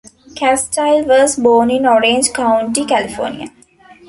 Castile 0.35 1.03
was 1.05 1.35
born 1.35 1.69
in 1.69 1.85
Orange 1.85 2.33
County, 2.33 2.85
California. 2.87 3.49